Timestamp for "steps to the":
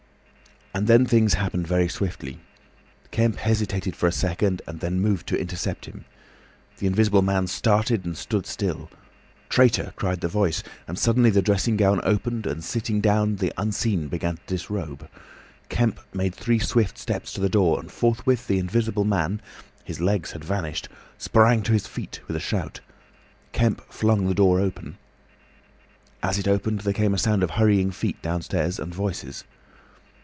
16.97-17.49